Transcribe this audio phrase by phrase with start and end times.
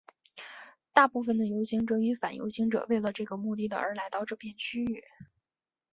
[0.93, 5.03] 大部分的游行者与反游行者为了这个目的而来到这片区域。